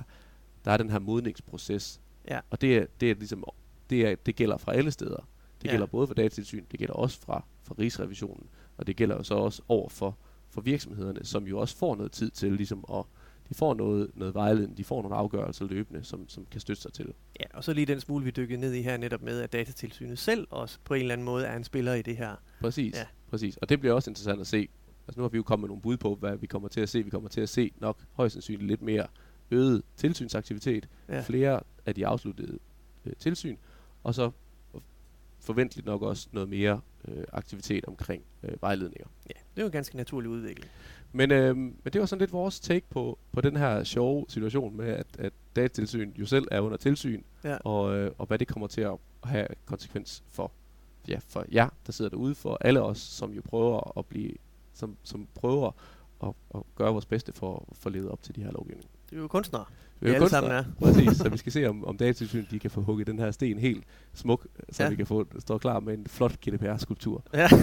der 0.64 0.70
er 0.70 0.76
den 0.76 0.90
her 0.90 0.98
modningsproces. 0.98 2.00
Ja. 2.30 2.40
Og 2.50 2.60
det 2.60 2.76
er, 2.76 2.86
det 3.00 3.10
er 3.10 3.14
ligesom, 3.14 3.44
det, 3.90 4.06
er, 4.06 4.14
det 4.26 4.36
gælder 4.36 4.56
fra 4.56 4.74
alle 4.74 4.90
steder. 4.90 5.28
Det 5.62 5.64
Ja. 5.66 5.70
gælder 5.70 5.86
både 5.86 6.06
for 6.06 6.14
datatilsyn, 6.14 6.64
det 6.70 6.78
gælder 6.78 6.94
også 6.94 7.20
fra, 7.20 7.44
fra 7.62 7.74
Rigsrevisionen, 7.78 8.46
og 8.76 8.86
det 8.86 8.96
gælder 8.96 9.16
jo 9.16 9.22
så 9.22 9.34
også 9.34 9.62
over 9.68 9.88
for, 9.88 10.18
for 10.50 10.60
virksomhederne, 10.60 11.24
som 11.24 11.44
jo 11.46 11.58
også 11.58 11.76
får 11.76 11.96
noget 11.96 12.12
tid 12.12 12.30
til 12.30 12.52
ligesom 12.52 12.84
at, 12.94 13.04
de 13.48 13.54
får 13.54 13.74
noget, 13.74 14.10
noget 14.14 14.34
vejledning, 14.34 14.76
de 14.76 14.84
får 14.84 15.02
nogle 15.02 15.16
afgørelser 15.16 15.64
løbende, 15.66 16.04
som, 16.04 16.28
som 16.28 16.46
kan 16.50 16.60
støtte 16.60 16.82
sig 16.82 16.92
til. 16.92 17.12
ja, 17.40 17.44
og 17.54 17.64
så 17.64 17.72
lige 17.72 17.86
den 17.86 18.00
smule, 18.00 18.24
vi 18.24 18.30
dykkede 18.30 18.60
ned 18.60 18.72
i 18.72 18.82
her 18.82 18.96
netop 18.96 19.22
med, 19.22 19.40
at 19.40 19.52
datatilsynet 19.52 20.18
selv 20.18 20.46
også 20.50 20.78
på 20.84 20.94
en 20.94 21.00
eller 21.00 21.12
anden 21.12 21.24
måde 21.24 21.46
er 21.46 21.56
en 21.56 21.64
spiller 21.64 21.94
i 21.94 22.02
det 22.02 22.16
her. 22.16 22.34
Præcis, 22.60 22.94
Ja. 22.94 22.98
ja. 23.00 23.06
præcis. 23.30 23.56
Og 23.56 23.68
det 23.68 23.80
bliver 23.80 23.94
også 23.94 24.10
interessant 24.10 24.40
at 24.40 24.46
se. 24.46 24.68
Altså 25.08 25.20
nu 25.20 25.22
har 25.24 25.28
vi 25.28 25.36
jo 25.36 25.42
kommet 25.42 25.62
med 25.62 25.68
nogle 25.68 25.82
bud 25.82 25.96
på, 25.96 26.14
hvad 26.14 26.36
vi 26.36 26.46
kommer 26.46 26.68
til 26.68 26.80
at 26.80 26.88
se. 26.88 27.02
Vi 27.02 27.10
kommer 27.10 27.28
til 27.28 27.40
at 27.40 27.48
se 27.48 27.72
nok 27.80 27.98
højst 28.12 28.32
sandsynligt 28.32 28.66
lidt 28.68 28.82
mere 28.82 29.06
øget 29.50 29.82
tilsynsaktivitet, 29.96 30.88
Ja. 31.08 31.20
flere 31.20 31.60
af 31.86 31.94
de 31.94 32.06
afsluttede 32.06 32.58
øh, 33.04 33.12
tilsyn, 33.18 33.56
og 34.02 34.14
så 34.14 34.30
forventeligt 35.40 35.86
nok 35.86 36.02
også 36.02 36.28
noget 36.32 36.48
mere 36.48 36.80
øh, 37.08 37.24
aktivitet 37.32 37.84
omkring 37.84 38.22
øh, 38.42 38.62
vejledninger. 38.62 39.06
Ja, 39.26 39.32
det 39.54 39.60
er 39.60 39.62
jo 39.62 39.66
en 39.66 39.72
ganske 39.72 39.96
naturlig 39.96 40.30
udvikling. 40.30 40.70
Men, 41.12 41.30
øh, 41.30 41.56
men 41.56 41.76
det 41.92 42.00
var 42.00 42.06
sådan 42.06 42.20
lidt 42.20 42.32
vores 42.32 42.60
take 42.60 42.86
på, 42.90 43.18
på 43.32 43.40
den 43.40 43.56
her 43.56 43.84
sjove 43.84 44.24
situation 44.28 44.76
med, 44.76 44.86
at, 44.88 45.06
at 45.18 45.32
datatilsyn 45.56 46.12
jo 46.16 46.26
selv 46.26 46.48
er 46.50 46.60
under 46.60 46.76
tilsyn, 46.76 47.22
Ja. 47.44 47.56
og, 47.56 47.96
øh, 47.96 48.12
og 48.18 48.26
hvad 48.26 48.38
det 48.38 48.48
kommer 48.48 48.66
til 48.66 48.80
at 48.80 48.96
have 49.24 49.46
konsekvens 49.66 50.24
for, 50.28 50.52
ja, 51.08 51.18
for 51.28 51.44
jer, 51.52 51.68
der 51.86 51.92
sidder 51.92 52.08
derude, 52.10 52.34
for 52.34 52.58
alle 52.60 52.82
os, 52.82 52.98
som 52.98 53.32
jo 53.32 53.42
prøver 53.44 53.98
at 53.98 54.06
blive, 54.06 54.32
som, 54.78 54.96
som 55.02 55.28
prøver 55.34 55.70
at, 56.22 56.28
at 56.54 56.60
gøre 56.76 56.92
vores 56.92 57.06
bedste 57.06 57.32
for 57.32 57.66
at 57.70 57.76
få 57.76 57.88
levet 57.88 58.10
op 58.10 58.22
til 58.22 58.36
de 58.36 58.42
her 58.42 58.50
lovgivninger. 58.52 58.88
Det 59.10 59.16
er 59.16 59.20
jo 59.20 59.28
kunstnere. 59.28 59.64
Vi 60.00 60.00
Vi 60.00 60.10
er 60.14 60.16
jo 60.16 60.22
alle 60.24 60.30
sammen 60.30 60.64
kunstnere, 60.64 60.92
præcis, 60.92 61.16
så 61.18 61.28
vi 61.28 61.36
skal 61.42 61.52
se, 61.52 61.66
om, 61.68 61.84
om 61.84 61.96
datatilsyn 61.96 62.44
de 62.50 62.58
kan 62.58 62.70
få 62.70 62.80
hugget 62.80 63.06
den 63.06 63.18
her 63.18 63.30
sten 63.30 63.58
helt 63.58 63.84
smuk, 64.14 64.46
så 64.70 64.82
Ja. 64.82 64.84
ja. 64.84 64.90
vi 64.90 64.96
kan 64.96 65.06
få 65.06 65.26
stå 65.38 65.58
klar 65.58 65.80
med 65.80 65.94
en 65.98 66.06
flot 66.06 66.32
GDPR-skulptur. 66.40 67.22
Ja. 67.34 67.48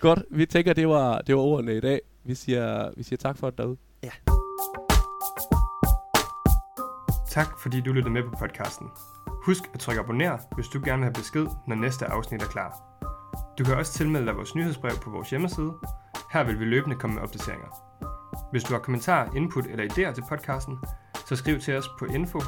Godt, 0.00 0.22
vi 0.30 0.46
tænker, 0.46 0.72
det 0.72 0.88
var, 0.88 1.18
det 1.20 1.34
var 1.36 1.42
ordene 1.42 1.76
i 1.76 1.80
dag. 1.80 2.00
Vi 2.24 2.34
siger, 2.34 2.90
vi 2.96 3.02
siger 3.02 3.16
tak 3.16 3.38
for 3.38 3.50
det 3.50 3.58
derude. 3.58 3.76
Tak 7.30 7.46
fordi 7.62 7.80
du 7.80 7.92
lyttede 7.92 8.12
med 8.12 8.22
på 8.22 8.30
podcasten. 8.38 8.86
Husk 9.46 9.62
at 9.74 9.80
trykke 9.80 10.00
abonner, 10.00 10.38
hvis 10.54 10.66
du 10.66 10.80
gerne 10.84 10.98
vil 10.98 11.04
have 11.04 11.12
besked, 11.12 11.46
når 11.66 11.74
næste 11.76 12.06
afsnit 12.06 12.42
er 12.42 12.46
klar. 12.46 12.95
Du 13.58 13.64
kan 13.64 13.74
også 13.74 13.92
tilmelde 13.92 14.26
dig 14.26 14.36
vores 14.36 14.54
nyhedsbrev 14.54 14.92
på 15.02 15.10
vores 15.10 15.30
hjemmeside. 15.30 15.72
Her 16.32 16.44
vil 16.44 16.60
vi 16.60 16.64
løbende 16.64 16.96
komme 16.96 17.14
med 17.14 17.22
opdateringer. 17.22 17.68
Hvis 18.50 18.64
du 18.64 18.72
har 18.72 18.80
kommentarer, 18.80 19.34
input 19.34 19.66
eller 19.66 19.84
idéer 19.84 20.14
til 20.14 20.24
podcasten, 20.28 20.78
så 21.28 21.36
skriv 21.36 21.60
til 21.60 21.76
os 21.76 21.88
på 21.98 22.04
info 22.04 22.40